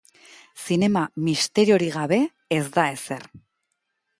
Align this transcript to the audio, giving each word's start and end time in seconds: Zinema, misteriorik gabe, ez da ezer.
Zinema, 0.69 1.03
misteriorik 1.27 1.93
gabe, 1.99 2.19
ez 2.59 2.65
da 2.79 2.87
ezer. 2.95 3.29